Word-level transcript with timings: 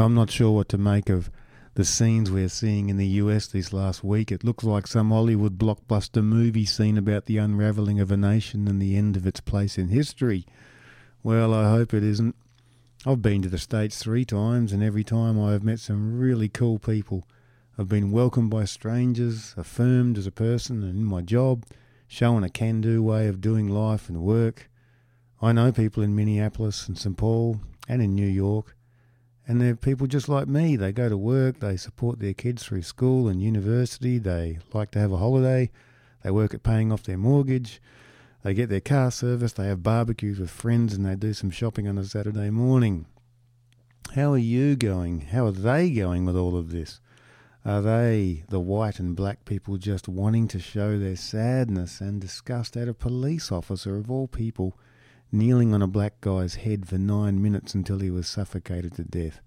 I'm 0.00 0.14
not 0.14 0.30
sure 0.30 0.52
what 0.52 0.68
to 0.68 0.78
make 0.78 1.10
of 1.10 1.28
the 1.74 1.84
scenes 1.84 2.30
we're 2.30 2.48
seeing 2.48 2.88
in 2.88 2.98
the 2.98 3.06
US 3.06 3.48
this 3.48 3.72
last 3.72 4.04
week. 4.04 4.30
It 4.30 4.44
looks 4.44 4.62
like 4.62 4.86
some 4.86 5.10
Hollywood 5.10 5.58
blockbuster 5.58 6.22
movie 6.22 6.66
scene 6.66 6.96
about 6.96 7.26
the 7.26 7.38
unravelling 7.38 7.98
of 7.98 8.12
a 8.12 8.16
nation 8.16 8.68
and 8.68 8.80
the 8.80 8.96
end 8.96 9.16
of 9.16 9.26
its 9.26 9.40
place 9.40 9.76
in 9.76 9.88
history. 9.88 10.46
Well, 11.24 11.52
I 11.52 11.70
hope 11.70 11.92
it 11.92 12.04
isn't. 12.04 12.36
I've 13.04 13.22
been 13.22 13.42
to 13.42 13.48
the 13.48 13.58
States 13.58 13.98
three 13.98 14.24
times, 14.24 14.72
and 14.72 14.84
every 14.84 15.02
time 15.02 15.40
I 15.40 15.50
have 15.50 15.64
met 15.64 15.80
some 15.80 16.16
really 16.16 16.48
cool 16.48 16.78
people. 16.78 17.26
I've 17.76 17.88
been 17.88 18.12
welcomed 18.12 18.50
by 18.50 18.66
strangers, 18.66 19.52
affirmed 19.56 20.16
as 20.16 20.28
a 20.28 20.32
person 20.32 20.84
and 20.84 20.96
in 20.96 21.04
my 21.04 21.22
job, 21.22 21.64
shown 22.06 22.44
a 22.44 22.48
can 22.48 22.80
do 22.80 23.02
way 23.02 23.26
of 23.26 23.40
doing 23.40 23.66
life 23.66 24.08
and 24.08 24.22
work. 24.22 24.70
I 25.42 25.50
know 25.50 25.72
people 25.72 26.04
in 26.04 26.14
Minneapolis 26.14 26.86
and 26.86 26.96
St. 26.96 27.16
Paul 27.16 27.60
and 27.88 28.00
in 28.00 28.14
New 28.14 28.28
York 28.28 28.76
and 29.48 29.60
they're 29.60 29.74
people 29.74 30.06
just 30.06 30.28
like 30.28 30.46
me. 30.46 30.76
They 30.76 30.92
go 30.92 31.08
to 31.08 31.16
work, 31.16 31.60
they 31.60 31.78
support 31.78 32.20
their 32.20 32.34
kids 32.34 32.62
through 32.62 32.82
school 32.82 33.28
and 33.28 33.42
university, 33.42 34.18
they 34.18 34.58
like 34.74 34.90
to 34.90 34.98
have 34.98 35.10
a 35.10 35.16
holiday, 35.16 35.70
they 36.22 36.30
work 36.30 36.52
at 36.52 36.62
paying 36.62 36.92
off 36.92 37.02
their 37.02 37.16
mortgage, 37.16 37.80
they 38.44 38.52
get 38.52 38.68
their 38.68 38.82
car 38.82 39.10
serviced, 39.10 39.56
they 39.56 39.66
have 39.66 39.82
barbecues 39.82 40.38
with 40.38 40.50
friends, 40.50 40.92
and 40.92 41.06
they 41.06 41.16
do 41.16 41.32
some 41.32 41.50
shopping 41.50 41.88
on 41.88 41.96
a 41.96 42.04
Saturday 42.04 42.50
morning. 42.50 43.06
How 44.14 44.32
are 44.32 44.38
you 44.38 44.76
going? 44.76 45.22
How 45.22 45.46
are 45.46 45.52
they 45.52 45.90
going 45.90 46.26
with 46.26 46.36
all 46.36 46.56
of 46.56 46.70
this? 46.70 47.00
Are 47.64 47.82
they, 47.82 48.44
the 48.48 48.60
white 48.60 48.98
and 49.00 49.16
black 49.16 49.44
people, 49.46 49.78
just 49.78 50.08
wanting 50.08 50.46
to 50.48 50.58
show 50.58 50.98
their 50.98 51.16
sadness 51.16 52.00
and 52.00 52.20
disgust 52.20 52.76
at 52.76 52.88
a 52.88 52.94
police 52.94 53.50
officer 53.50 53.96
of 53.96 54.10
all 54.10 54.28
people 54.28 54.78
kneeling 55.30 55.74
on 55.74 55.82
a 55.82 55.86
black 55.86 56.20
guy's 56.20 56.56
head 56.56 56.88
for 56.88 56.98
nine 56.98 57.42
minutes 57.42 57.74
until 57.74 57.98
he 57.98 58.10
was 58.10 58.26
suffocated 58.26 58.94
to 58.94 59.04
death, 59.04 59.40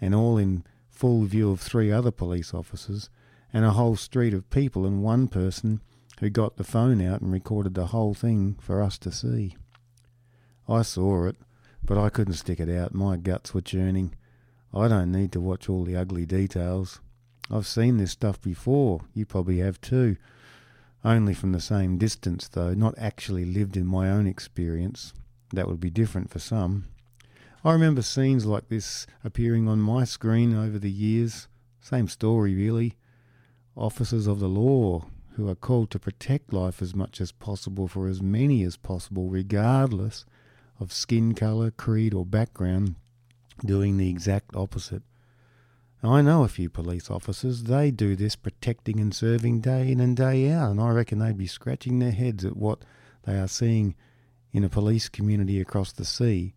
and 0.00 0.14
all 0.14 0.38
in 0.38 0.64
full 0.88 1.24
view 1.24 1.50
of 1.50 1.60
three 1.60 1.92
other 1.92 2.10
police 2.10 2.54
officers 2.54 3.10
and 3.52 3.64
a 3.64 3.72
whole 3.72 3.96
street 3.96 4.34
of 4.34 4.50
people 4.50 4.86
and 4.86 5.02
one 5.02 5.28
person 5.28 5.80
who 6.20 6.30
got 6.30 6.56
the 6.56 6.64
phone 6.64 7.00
out 7.02 7.20
and 7.20 7.32
recorded 7.32 7.74
the 7.74 7.86
whole 7.86 8.14
thing 8.14 8.56
for 8.60 8.82
us 8.82 8.98
to 8.98 9.12
see. 9.12 9.54
I 10.68 10.82
saw 10.82 11.26
it, 11.26 11.36
but 11.84 11.98
I 11.98 12.08
couldn't 12.08 12.34
stick 12.34 12.60
it 12.60 12.70
out. 12.70 12.94
My 12.94 13.16
guts 13.16 13.54
were 13.54 13.60
churning. 13.60 14.14
I 14.74 14.88
don't 14.88 15.12
need 15.12 15.32
to 15.32 15.40
watch 15.40 15.68
all 15.68 15.84
the 15.84 15.96
ugly 15.96 16.26
details. 16.26 17.00
I've 17.50 17.66
seen 17.66 17.98
this 17.98 18.12
stuff 18.12 18.40
before. 18.40 19.02
You 19.14 19.24
probably 19.24 19.58
have 19.58 19.80
too. 19.80 20.16
Only 21.04 21.34
from 21.34 21.52
the 21.52 21.60
same 21.60 21.98
distance, 21.98 22.48
though, 22.48 22.74
not 22.74 22.94
actually 22.98 23.44
lived 23.44 23.76
in 23.76 23.86
my 23.86 24.10
own 24.10 24.26
experience. 24.26 25.12
That 25.52 25.68
would 25.68 25.80
be 25.80 25.90
different 25.90 26.30
for 26.30 26.38
some. 26.38 26.86
I 27.64 27.72
remember 27.72 28.02
scenes 28.02 28.46
like 28.46 28.68
this 28.68 29.06
appearing 29.24 29.68
on 29.68 29.80
my 29.80 30.04
screen 30.04 30.54
over 30.54 30.78
the 30.78 30.90
years. 30.90 31.48
Same 31.80 32.08
story, 32.08 32.54
really. 32.54 32.96
Officers 33.76 34.26
of 34.26 34.40
the 34.40 34.48
law 34.48 35.06
who 35.34 35.48
are 35.48 35.54
called 35.54 35.90
to 35.90 35.98
protect 35.98 36.52
life 36.52 36.80
as 36.80 36.94
much 36.94 37.20
as 37.20 37.30
possible 37.30 37.88
for 37.88 38.08
as 38.08 38.22
many 38.22 38.62
as 38.62 38.76
possible, 38.76 39.28
regardless 39.28 40.24
of 40.80 40.92
skin 40.92 41.34
colour, 41.34 41.70
creed, 41.70 42.14
or 42.14 42.24
background, 42.24 42.94
doing 43.64 43.96
the 43.96 44.08
exact 44.08 44.54
opposite. 44.56 45.02
I 46.02 46.22
know 46.22 46.44
a 46.44 46.48
few 46.48 46.70
police 46.70 47.10
officers. 47.10 47.64
They 47.64 47.90
do 47.90 48.14
this 48.16 48.36
protecting 48.36 49.00
and 49.00 49.14
serving 49.14 49.60
day 49.60 49.90
in 49.90 50.00
and 50.00 50.16
day 50.16 50.50
out, 50.50 50.70
and 50.70 50.80
I 50.80 50.90
reckon 50.90 51.18
they'd 51.18 51.36
be 51.36 51.46
scratching 51.46 51.98
their 51.98 52.12
heads 52.12 52.44
at 52.44 52.56
what 52.56 52.84
they 53.24 53.38
are 53.38 53.48
seeing 53.48 53.94
in 54.56 54.64
a 54.64 54.70
police 54.70 55.10
community 55.10 55.60
across 55.60 55.92
the 55.92 56.04
sea 56.06 56.54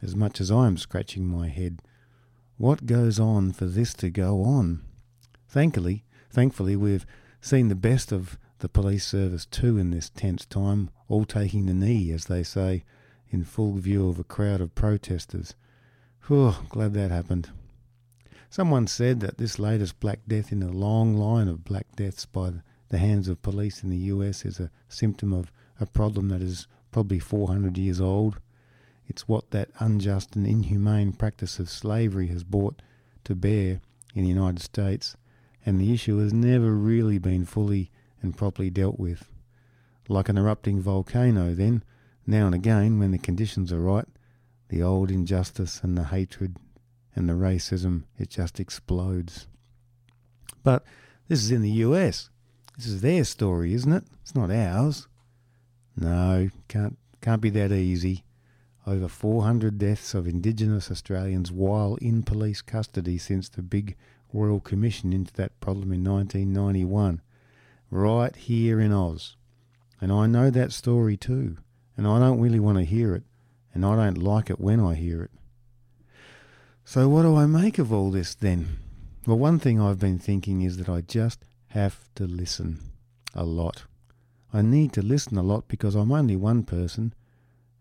as 0.00 0.16
much 0.16 0.40
as 0.40 0.50
I 0.50 0.66
am 0.66 0.78
scratching 0.78 1.26
my 1.26 1.48
head. 1.48 1.82
What 2.56 2.86
goes 2.86 3.20
on 3.20 3.52
for 3.52 3.66
this 3.66 3.92
to 3.94 4.08
go 4.08 4.42
on? 4.42 4.80
Thankfully, 5.48 6.02
thankfully 6.30 6.76
we've 6.76 7.04
seen 7.42 7.68
the 7.68 7.74
best 7.74 8.10
of 8.10 8.38
the 8.60 8.70
police 8.70 9.06
service 9.06 9.44
too 9.44 9.76
in 9.76 9.90
this 9.90 10.08
tense 10.08 10.46
time, 10.46 10.88
all 11.08 11.26
taking 11.26 11.66
the 11.66 11.74
knee, 11.74 12.10
as 12.10 12.24
they 12.24 12.42
say, 12.42 12.84
in 13.28 13.44
full 13.44 13.74
view 13.74 14.08
of 14.08 14.18
a 14.18 14.24
crowd 14.24 14.62
of 14.62 14.74
protesters. 14.74 15.54
Whew, 16.28 16.54
glad 16.70 16.94
that 16.94 17.10
happened. 17.10 17.50
Someone 18.48 18.86
said 18.86 19.20
that 19.20 19.36
this 19.36 19.58
latest 19.58 20.00
Black 20.00 20.20
Death 20.26 20.52
in 20.52 20.62
a 20.62 20.72
long 20.72 21.14
line 21.14 21.48
of 21.48 21.64
Black 21.64 21.94
Deaths 21.96 22.24
by 22.24 22.50
the 22.88 22.96
hands 22.96 23.28
of 23.28 23.42
police 23.42 23.82
in 23.82 23.90
the 23.90 24.08
US 24.14 24.46
is 24.46 24.58
a 24.58 24.70
symptom 24.88 25.34
of 25.34 25.52
a 25.78 25.84
problem 25.84 26.30
that 26.30 26.40
is 26.40 26.66
probably 26.92 27.18
400 27.18 27.76
years 27.76 28.00
old. 28.00 28.38
It's 29.08 29.26
what 29.26 29.50
that 29.50 29.70
unjust 29.80 30.36
and 30.36 30.46
inhumane 30.46 31.12
practice 31.12 31.58
of 31.58 31.68
slavery 31.68 32.28
has 32.28 32.44
brought 32.44 32.80
to 33.24 33.34
bear 33.34 33.80
in 34.14 34.22
the 34.22 34.28
United 34.28 34.60
States, 34.60 35.16
and 35.66 35.80
the 35.80 35.92
issue 35.92 36.18
has 36.18 36.32
never 36.32 36.72
really 36.72 37.18
been 37.18 37.44
fully 37.44 37.90
and 38.20 38.36
properly 38.36 38.70
dealt 38.70 39.00
with. 39.00 39.28
Like 40.08 40.28
an 40.28 40.38
erupting 40.38 40.80
volcano, 40.80 41.54
then, 41.54 41.82
now 42.26 42.46
and 42.46 42.54
again, 42.54 42.98
when 42.98 43.10
the 43.10 43.18
conditions 43.18 43.72
are 43.72 43.80
right, 43.80 44.06
the 44.68 44.82
old 44.82 45.10
injustice 45.10 45.80
and 45.82 45.96
the 45.96 46.04
hatred 46.04 46.56
and 47.14 47.28
the 47.28 47.34
racism, 47.34 48.04
it 48.18 48.30
just 48.30 48.60
explodes. 48.60 49.46
But 50.62 50.84
this 51.28 51.42
is 51.42 51.50
in 51.50 51.62
the 51.62 51.70
US. 51.70 52.30
This 52.76 52.86
is 52.86 53.00
their 53.00 53.24
story, 53.24 53.74
isn't 53.74 53.92
it? 53.92 54.04
It's 54.22 54.34
not 54.34 54.50
ours. 54.50 55.08
No, 55.96 56.50
can't 56.68 56.96
can't 57.20 57.40
be 57.40 57.50
that 57.50 57.72
easy. 57.72 58.24
Over 58.86 59.06
400 59.06 59.78
deaths 59.78 60.12
of 60.12 60.26
Indigenous 60.26 60.90
Australians 60.90 61.52
while 61.52 61.94
in 61.96 62.24
police 62.24 62.62
custody 62.62 63.16
since 63.16 63.48
the 63.48 63.62
big 63.62 63.96
Royal 64.32 64.60
Commission 64.60 65.12
into 65.12 65.32
that 65.34 65.60
problem 65.60 65.92
in 65.92 66.02
1991, 66.02 67.20
right 67.90 68.34
here 68.34 68.80
in 68.80 68.92
Oz. 68.92 69.36
And 70.00 70.10
I 70.10 70.26
know 70.26 70.50
that 70.50 70.72
story 70.72 71.16
too, 71.16 71.58
and 71.96 72.08
I 72.08 72.18
don't 72.18 72.40
really 72.40 72.58
want 72.58 72.78
to 72.78 72.84
hear 72.84 73.14
it, 73.14 73.22
and 73.72 73.84
I 73.86 73.94
don't 73.94 74.18
like 74.18 74.50
it 74.50 74.60
when 74.60 74.80
I 74.80 74.94
hear 74.94 75.22
it. 75.22 75.30
So, 76.84 77.08
what 77.08 77.22
do 77.22 77.36
I 77.36 77.46
make 77.46 77.78
of 77.78 77.92
all 77.92 78.10
this 78.10 78.34
then? 78.34 78.78
Well, 79.26 79.38
one 79.38 79.60
thing 79.60 79.80
I've 79.80 80.00
been 80.00 80.18
thinking 80.18 80.62
is 80.62 80.78
that 80.78 80.88
I 80.88 81.02
just 81.02 81.44
have 81.68 82.08
to 82.16 82.24
listen 82.24 82.80
a 83.34 83.44
lot. 83.44 83.84
I 84.52 84.60
need 84.60 84.92
to 84.92 85.02
listen 85.02 85.38
a 85.38 85.42
lot 85.42 85.66
because 85.66 85.94
I'm 85.94 86.12
only 86.12 86.36
one 86.36 86.62
person 86.64 87.14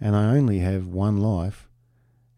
and 0.00 0.16
I 0.16 0.36
only 0.36 0.58
have 0.58 0.86
one 0.86 1.16
life 1.16 1.68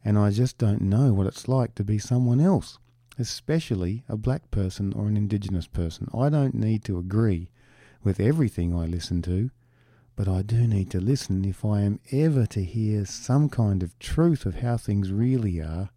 and 0.05 0.19
I 0.19 0.31
just 0.31 0.59
don't 0.59 0.83
know 0.83 1.13
what 1.15 1.27
it's 1.27 1.49
like 1.49 1.75
to 1.77 1.85
be 1.85 1.99
someone 1.99 2.41
else, 2.41 2.79
especially 3.19 4.05
a 4.09 4.17
black 4.17 4.51
person 4.51 4.93
or 4.93 5.07
an 5.07 5.17
indigenous 5.17 5.67
person. 5.67 6.09
I 6.15 6.29
don't 6.29 6.55
need 6.55 6.85
to 6.85 6.99
agree 6.99 7.51
with 8.05 8.21
everything 8.21 8.75
I 8.75 8.87
listen 8.87 9.23
to, 9.23 9.51
but 10.15 10.29
I 10.29 10.43
do 10.43 10.67
need 10.67 10.91
to 10.91 11.01
listen 11.01 11.45
if 11.45 11.65
I 11.65 11.81
am 11.81 12.01
ever 12.13 12.45
to 12.47 12.63
hear 12.63 13.07
some 13.07 13.49
kind 13.49 13.83
of 13.83 13.99
truth 13.99 14.45
of 14.45 14.57
how 14.57 14.77
things 14.77 15.11
really 15.11 15.61
are 15.61 15.91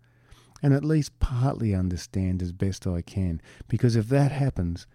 and 0.64 0.74
at 0.74 0.86
least 0.86 1.20
partly 1.20 1.76
understand 1.76 2.42
as 2.42 2.52
best 2.52 2.88
I 2.88 3.02
can, 3.02 3.42
because 3.68 3.96
if 3.96 4.08
that 4.10 4.32
happens, 4.32 4.88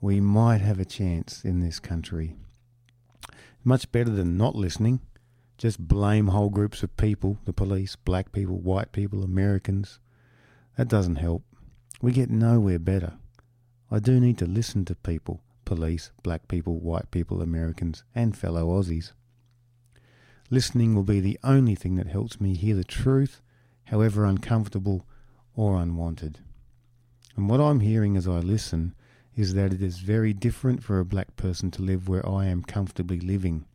we 0.00 0.20
might 0.20 0.60
have 0.60 0.78
a 0.78 0.84
chance 0.84 1.44
in 1.44 1.60
this 1.60 1.80
country. 1.80 2.36
Much 3.66 3.90
better 3.90 4.10
than 4.10 4.36
not 4.36 4.54
listening. 4.54 5.00
Just 5.58 5.88
blame 5.88 6.28
whole 6.28 6.50
groups 6.50 6.84
of 6.84 6.96
people 6.96 7.40
the 7.46 7.52
police, 7.52 7.96
black 7.96 8.30
people, 8.30 8.60
white 8.60 8.92
people, 8.92 9.24
Americans. 9.24 9.98
That 10.76 10.86
doesn't 10.86 11.16
help. 11.16 11.42
We 12.00 12.12
get 12.12 12.30
nowhere 12.30 12.78
better. 12.78 13.14
I 13.90 13.98
do 13.98 14.20
need 14.20 14.38
to 14.38 14.46
listen 14.46 14.84
to 14.84 14.94
people 14.94 15.42
police, 15.64 16.12
black 16.22 16.46
people, 16.46 16.78
white 16.78 17.10
people, 17.10 17.42
Americans, 17.42 18.04
and 18.14 18.36
fellow 18.36 18.68
Aussies. 18.68 19.10
Listening 20.48 20.94
will 20.94 21.02
be 21.02 21.18
the 21.18 21.40
only 21.42 21.74
thing 21.74 21.96
that 21.96 22.06
helps 22.06 22.40
me 22.40 22.54
hear 22.54 22.76
the 22.76 22.84
truth, 22.84 23.42
however 23.86 24.24
uncomfortable 24.26 25.08
or 25.56 25.82
unwanted. 25.82 26.38
And 27.36 27.48
what 27.48 27.60
I'm 27.60 27.80
hearing 27.80 28.16
as 28.16 28.28
I 28.28 28.38
listen 28.38 28.94
is 29.36 29.52
that 29.52 29.72
it 29.74 29.82
is 29.82 29.98
very 29.98 30.32
different 30.32 30.82
for 30.82 30.98
a 30.98 31.04
black 31.04 31.36
person 31.36 31.70
to 31.70 31.82
live 31.82 32.08
where 32.08 32.26
I 32.26 32.46
am 32.46 32.62
comfortably 32.62 33.20
living. 33.20 33.66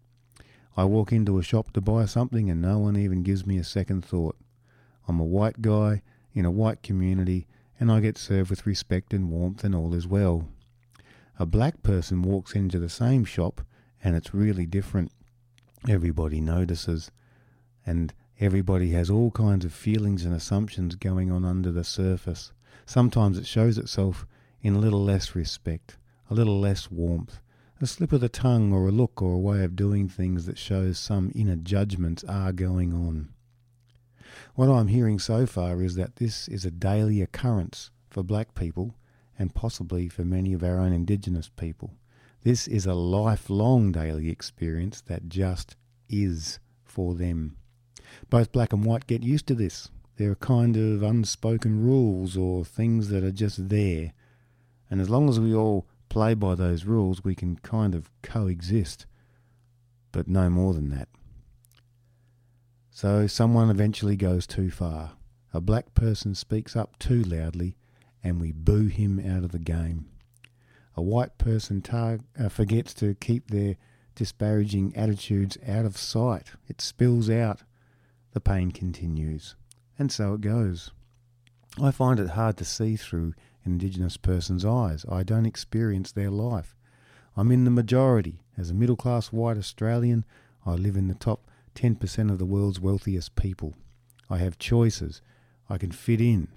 I 0.75 0.85
walk 0.85 1.11
into 1.11 1.37
a 1.37 1.43
shop 1.43 1.71
to 1.73 1.81
buy 1.81 2.05
something 2.05 2.49
and 2.49 2.61
no 2.61 2.79
one 2.79 2.97
even 2.97 3.21
gives 3.21 3.45
me 3.45 3.59
a 3.59 3.63
second 3.63 4.03
thought. 4.03 4.35
I'm 5.07 5.19
a 5.19 5.25
white 5.25 5.61
guy 5.61 6.01
in 6.33 6.45
a 6.45 6.51
white 6.51 6.81
community 6.81 7.45
and 7.79 7.91
I 7.91 7.99
get 7.99 8.17
served 8.17 8.49
with 8.49 8.65
respect 8.65 9.13
and 9.13 9.29
warmth 9.29 9.63
and 9.63 9.75
all 9.75 9.93
is 9.93 10.07
well. 10.07 10.47
A 11.37 11.45
black 11.45 11.83
person 11.83 12.23
walks 12.23 12.53
into 12.55 12.79
the 12.79 12.89
same 12.89 13.23
shop 13.23 13.61
and 14.03 14.15
it's 14.15 14.33
really 14.33 14.65
different. 14.65 15.11
Everybody 15.87 16.41
notices 16.41 17.11
and 17.85 18.13
everybody 18.39 18.91
has 18.91 19.11
all 19.11 19.29
kinds 19.29 19.63
of 19.63 19.73
feelings 19.73 20.25
and 20.25 20.33
assumptions 20.33 20.95
going 20.95 21.31
on 21.31 21.45
under 21.45 21.71
the 21.71 21.83
surface. 21.83 22.51
Sometimes 22.87 23.37
it 23.37 23.45
shows 23.45 23.77
itself 23.77 24.25
in 24.61 24.75
a 24.75 24.79
little 24.79 25.03
less 25.03 25.35
respect, 25.35 25.97
a 26.29 26.33
little 26.33 26.59
less 26.59 26.91
warmth, 26.91 27.39
a 27.79 27.87
slip 27.87 28.11
of 28.11 28.21
the 28.21 28.29
tongue 28.29 28.71
or 28.71 28.87
a 28.87 28.91
look 28.91 29.21
or 29.21 29.33
a 29.33 29.39
way 29.39 29.63
of 29.63 29.75
doing 29.75 30.07
things 30.07 30.45
that 30.45 30.57
shows 30.57 30.99
some 30.99 31.31
inner 31.33 31.55
judgments 31.55 32.23
are 32.25 32.51
going 32.51 32.93
on. 32.93 33.29
What 34.55 34.69
I'm 34.69 34.87
hearing 34.87 35.17
so 35.17 35.45
far 35.45 35.81
is 35.81 35.95
that 35.95 36.17
this 36.17 36.47
is 36.47 36.63
a 36.63 36.71
daily 36.71 37.21
occurrence 37.21 37.89
for 38.09 38.21
black 38.21 38.53
people 38.53 38.95
and 39.39 39.55
possibly 39.55 40.07
for 40.07 40.23
many 40.23 40.53
of 40.53 40.63
our 40.63 40.77
own 40.79 40.93
indigenous 40.93 41.49
people. 41.49 41.95
This 42.43 42.67
is 42.67 42.85
a 42.85 42.93
lifelong 42.93 43.91
daily 43.91 44.29
experience 44.29 45.01
that 45.01 45.29
just 45.29 45.75
is 46.09 46.59
for 46.83 47.15
them. 47.15 47.57
Both 48.29 48.51
black 48.51 48.73
and 48.73 48.85
white 48.85 49.07
get 49.07 49.23
used 49.23 49.47
to 49.47 49.55
this. 49.55 49.89
There 50.17 50.31
are 50.31 50.35
kind 50.35 50.77
of 50.77 51.01
unspoken 51.01 51.83
rules 51.83 52.35
or 52.37 52.65
things 52.65 53.09
that 53.09 53.23
are 53.23 53.31
just 53.31 53.69
there. 53.69 54.13
And 54.91 55.01
as 55.01 55.09
long 55.09 55.29
as 55.29 55.39
we 55.39 55.55
all 55.55 55.87
play 56.09 56.33
by 56.33 56.53
those 56.53 56.85
rules, 56.85 57.23
we 57.23 57.33
can 57.33 57.55
kind 57.55 57.95
of 57.95 58.11
coexist. 58.21 59.05
But 60.11 60.27
no 60.27 60.49
more 60.49 60.73
than 60.73 60.89
that. 60.89 61.07
So 62.91 63.25
someone 63.25 63.69
eventually 63.69 64.17
goes 64.17 64.45
too 64.45 64.69
far. 64.69 65.13
A 65.53 65.61
black 65.61 65.93
person 65.93 66.35
speaks 66.35 66.75
up 66.75 66.99
too 66.99 67.23
loudly, 67.23 67.77
and 68.21 68.39
we 68.39 68.51
boo 68.51 68.87
him 68.87 69.19
out 69.19 69.45
of 69.45 69.53
the 69.53 69.59
game. 69.59 70.07
A 70.95 71.01
white 71.01 71.37
person 71.37 71.81
tar- 71.81 72.19
uh, 72.37 72.49
forgets 72.49 72.93
to 72.95 73.15
keep 73.15 73.49
their 73.49 73.77
disparaging 74.13 74.93
attitudes 74.95 75.57
out 75.65 75.85
of 75.85 75.97
sight. 75.97 76.51
It 76.67 76.81
spills 76.81 77.29
out. 77.29 77.63
The 78.33 78.41
pain 78.41 78.71
continues. 78.71 79.55
And 79.97 80.11
so 80.11 80.33
it 80.33 80.41
goes. 80.41 80.91
I 81.81 81.91
find 81.91 82.19
it 82.19 82.31
hard 82.31 82.57
to 82.57 82.65
see 82.65 82.97
through 82.97 83.33
an 83.63 83.73
Indigenous 83.73 84.17
person's 84.17 84.65
eyes. 84.65 85.05
I 85.09 85.23
don't 85.23 85.45
experience 85.45 86.11
their 86.11 86.29
life. 86.29 86.75
I'm 87.35 87.51
in 87.51 87.63
the 87.63 87.71
majority. 87.71 88.41
As 88.57 88.69
a 88.69 88.73
middle 88.73 88.95
class 88.95 89.31
white 89.31 89.57
Australian, 89.57 90.25
I 90.65 90.71
live 90.71 90.95
in 90.95 91.07
the 91.07 91.15
top 91.15 91.49
10% 91.75 92.31
of 92.31 92.37
the 92.37 92.45
world's 92.45 92.79
wealthiest 92.79 93.35
people. 93.35 93.73
I 94.29 94.37
have 94.37 94.59
choices. 94.59 95.21
I 95.69 95.77
can 95.77 95.91
fit 95.91 96.21
in. 96.21 96.49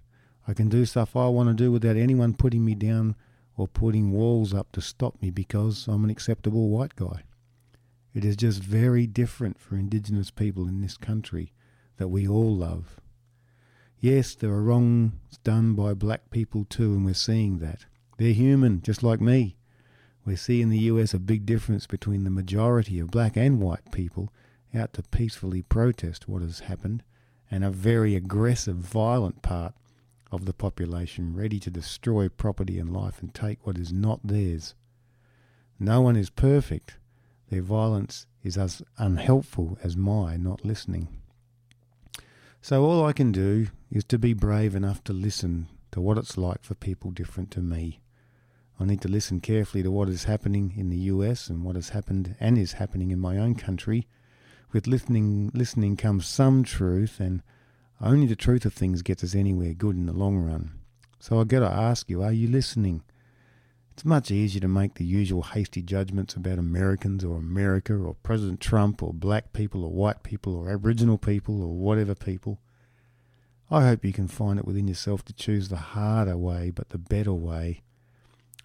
I 0.47 0.55
can 0.55 0.69
do 0.69 0.85
stuff 0.85 1.17
I 1.17 1.29
want 1.29 1.49
to 1.49 1.55
do 1.55 1.73
without 1.73 1.97
anyone 1.97 2.35
putting 2.35 2.65
me 2.65 2.75
down 2.75 3.15
or 3.56 3.69
putting 3.69 4.11
walls 4.11 4.53
up 4.53 4.73
to 4.73 4.81
stop 4.81 5.21
me 5.23 5.31
because 5.31 5.87
I'm 5.89 6.05
an 6.05 6.11
acceptable 6.11 6.69
white 6.69 6.97
guy. 6.97 7.23
It 8.12 8.25
is 8.25 8.37
just 8.37 8.62
very 8.62 9.06
different 9.06 9.59
for 9.59 9.77
Indigenous 9.77 10.31
people 10.31 10.69
in 10.69 10.81
this 10.81 10.97
country 10.97 11.53
that 11.97 12.09
we 12.09 12.29
all 12.29 12.55
love. 12.55 13.01
Yes, 14.00 14.35
there 14.35 14.50
are 14.50 14.62
wrongs 14.62 15.12
done 15.44 15.75
by 15.75 15.94
black 15.94 16.31
people 16.31 16.64
too, 16.64 16.93
and 16.93 17.05
we're 17.05 17.14
seeing 17.14 17.58
that. 17.58 17.87
They're 18.19 18.32
human, 18.32 18.82
just 18.82 19.02
like 19.02 19.20
me. 19.20 19.56
We 20.25 20.37
see 20.37 20.62
in 20.62 20.70
the 20.70 20.79
US 20.79 21.14
a 21.14 21.19
big 21.19 21.44
difference 21.44 21.87
between 21.87 22.25
the 22.25 22.31
majority 22.31 22.99
of 22.99 23.11
black 23.11 23.37
and 23.37 23.61
white 23.61 23.93
people 23.93 24.32
out 24.75 24.93
to 24.94 25.02
peacefully 25.02 25.62
protest 25.62 26.29
what 26.29 26.43
has 26.43 26.61
happened, 26.61 27.02
and 27.50 27.64
a 27.64 27.70
very 27.70 28.14
aggressive, 28.14 28.76
violent 28.76 29.43
part 29.43 29.75
of 30.32 30.46
the 30.46 30.52
population 30.52 31.35
ready 31.35 31.61
to 31.61 31.70
destroy 31.70 32.29
property 32.29 32.79
and 32.79 32.93
life 32.93 33.20
and 33.20 33.32
take 33.35 33.67
what 33.67 33.79
is 33.79 33.93
not 33.93 34.20
theirs. 34.25 34.75
No 35.79 36.00
one 36.00 36.17
is 36.17 36.31
perfect. 36.31 36.96
Their 37.50 37.62
violence 37.62 38.26
is 38.43 38.56
as 38.56 38.82
unhelpful 38.99 39.79
as 39.82 39.96
my 39.96 40.37
not 40.37 40.64
listening. 40.64 41.08
So 42.61 42.85
all 42.85 43.05
I 43.05 43.12
can 43.12 43.31
do 43.31 43.69
is 43.94 44.05
to 44.05 44.19
be 44.19 44.35
brave 44.35 44.75
enough 44.75 45.02
to 45.05 45.12
listen 45.12 45.69
to 45.93 46.00
what 46.00 46.19
it's 46.19 46.37
like 46.37 46.64
for 46.64 46.75
people 46.75 47.12
different 47.12 47.50
to 47.52 47.61
me. 47.61 48.00
I 48.81 48.85
need 48.85 49.00
to 49.02 49.08
listen 49.08 49.41
carefully 49.41 49.85
to 49.85 49.91
what 49.93 50.08
is 50.08 50.25
happening 50.25 50.75
in 50.76 50.91
the 50.91 50.96
US 50.96 51.49
and 51.49 51.62
what 51.62 51.76
has 51.76 51.91
happened 51.91 52.35
and 52.41 52.58
is 52.58 52.73
happening 52.73 53.12
in 53.12 53.20
my 53.20 53.38
own 53.38 53.55
country 53.55 54.08
with 54.73 54.88
listening, 54.88 55.52
listening 55.55 55.96
comes 55.96 56.26
some 56.26 56.64
truth, 56.64 57.20
and 57.20 57.41
only 58.00 58.26
the 58.26 58.35
truth 58.35 58.64
of 58.64 58.75
things 58.75 59.02
gets 59.02 59.23
us 59.23 59.37
anywhere 59.37 59.73
good 59.73 59.94
in 59.94 60.06
the 60.06 60.12
long 60.12 60.38
run. 60.38 60.73
So 61.20 61.41
I 61.41 61.44
got 61.44 61.61
to 61.61 61.70
ask 61.73 62.11
you, 62.11 62.25
are 62.25 62.32
you 62.32 62.49
listening? 62.49 63.05
It's 63.93 64.05
much 64.05 64.32
easier 64.32 64.61
to 64.62 64.67
make 64.67 64.94
the 64.94 65.05
usual 65.05 65.43
hasty 65.43 65.81
judgments 65.81 66.35
about 66.35 66.58
Americans 66.58 67.25
or 67.25 67.37
America 67.37 67.94
or 67.94 68.17
President 68.25 68.58
Trump 68.58 69.00
or 69.05 69.14
black 69.14 69.52
people 69.52 69.85
or 69.85 69.93
white 69.93 70.25
people 70.25 70.56
or 70.56 70.69
Aboriginal 70.69 71.19
people 71.19 71.62
or 71.62 71.73
whatever 71.73 72.17
people. 72.17 72.58
I 73.71 73.87
hope 73.87 74.05
you 74.05 74.13
can 74.13 74.29
find 74.29 74.59
it 74.59 74.67
within 74.67 74.89
yourself 74.89 75.25
to 75.25 75.33
choose 75.33 75.69
the 75.69 75.77
harder 75.77 76.37
way 76.37 76.71
but 76.71 76.91
the 76.91 76.99
better 76.99 77.33
way. 77.33 77.83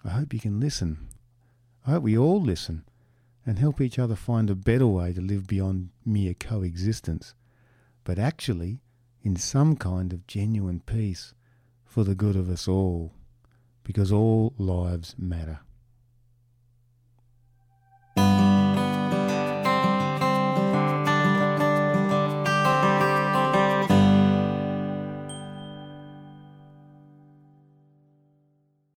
I 0.04 0.10
hope 0.10 0.34
you 0.34 0.40
can 0.40 0.60
listen. 0.60 1.08
I 1.86 1.92
hope 1.92 2.02
we 2.02 2.16
all 2.16 2.40
listen 2.40 2.84
and 3.46 3.58
help 3.58 3.80
each 3.80 3.98
other 3.98 4.14
find 4.14 4.50
a 4.50 4.54
better 4.54 4.86
way 4.86 5.12
to 5.12 5.20
live 5.20 5.46
beyond 5.46 5.90
mere 6.04 6.34
coexistence, 6.34 7.34
but 8.04 8.18
actually 8.18 8.80
in 9.22 9.36
some 9.36 9.76
kind 9.76 10.12
of 10.12 10.26
genuine 10.26 10.80
peace 10.80 11.34
for 11.84 12.04
the 12.04 12.14
good 12.14 12.36
of 12.36 12.48
us 12.48 12.68
all, 12.68 13.12
because 13.82 14.12
all 14.12 14.54
lives 14.58 15.14
matter. 15.18 15.60